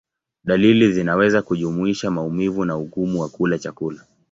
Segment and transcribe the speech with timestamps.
[0.43, 4.05] Dalili zinaweza kujumuisha maumivu na ugumu wa kula chakula.